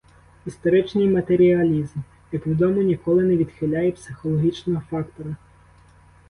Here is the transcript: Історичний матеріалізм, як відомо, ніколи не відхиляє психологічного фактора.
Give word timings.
Історичний 0.45 1.09
матеріалізм, 1.09 1.99
як 2.31 2.47
відомо, 2.47 2.81
ніколи 2.81 3.23
не 3.23 3.37
відхиляє 3.37 3.91
психологічного 3.91 4.81
фактора. 4.89 5.35